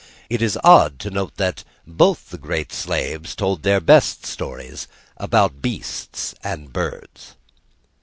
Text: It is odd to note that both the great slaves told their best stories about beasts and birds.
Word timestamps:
It 0.31 0.41
is 0.41 0.57
odd 0.63 0.97
to 1.01 1.11
note 1.11 1.37
that 1.37 1.63
both 1.85 2.31
the 2.31 2.39
great 2.39 2.73
slaves 2.73 3.35
told 3.35 3.61
their 3.61 3.79
best 3.79 4.25
stories 4.25 4.87
about 5.17 5.61
beasts 5.61 6.33
and 6.43 6.73
birds. 6.73 7.35